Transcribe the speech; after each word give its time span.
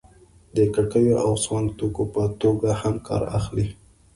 د 0.55 0.57
کړکیو 0.73 1.15
او 1.25 1.31
سونګ 1.45 1.67
توکو 1.77 2.03
په 2.13 2.23
توګه 2.41 2.69
هم 2.81 2.95
کار 3.07 3.23
اخلي. 3.39 3.67